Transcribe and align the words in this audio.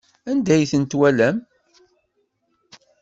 Anda 0.31 0.51
ay 0.55 0.65
ten-twalam? 0.71 1.37